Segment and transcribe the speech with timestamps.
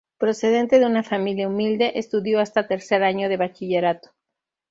[0.17, 4.09] Procedente de una familia humilde, estudió hasta tercer año de Bachillerato.